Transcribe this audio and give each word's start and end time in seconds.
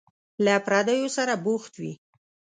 له 0.45 0.53
پردیو 0.65 1.09
سره 1.17 1.33
بوخت 1.43 1.73
وي. 1.81 1.93